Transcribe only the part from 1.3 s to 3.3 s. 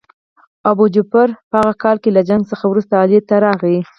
په هغه کال له جنګ څخه وروسته علي